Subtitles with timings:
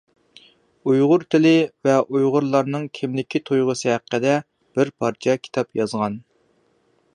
[0.91, 1.51] ئۇيغۇر تىلى
[1.87, 4.35] ۋە ئۇيغۇرلارنىڭ كىملىك تۇيغۇسى ھەققىدە
[4.79, 6.17] بىر پارچە كىتاب يازغان.